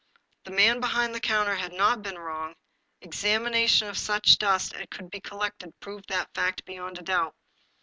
[0.45, 2.55] The man behind the counter had not been wrong;
[3.03, 7.35] examination of such dust as could be collected proved that fact beyond a doubt.